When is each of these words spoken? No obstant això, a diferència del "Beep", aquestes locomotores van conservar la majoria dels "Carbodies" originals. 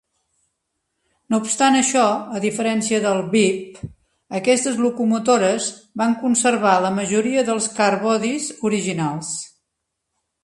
No 1.33 1.39
obstant 1.41 1.75
això, 1.79 2.05
a 2.37 2.39
diferència 2.45 3.01
del 3.03 3.19
"Beep", 3.35 3.77
aquestes 4.39 4.79
locomotores 4.85 5.67
van 6.03 6.15
conservar 6.23 6.73
la 6.87 6.91
majoria 7.01 7.43
dels 7.51 7.67
"Carbodies" 7.81 8.49
originals. 8.71 9.31